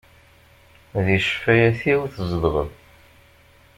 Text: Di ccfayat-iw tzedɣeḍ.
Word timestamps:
Di 1.05 1.17
ccfayat-iw 1.25 2.01
tzedɣeḍ. 2.13 2.69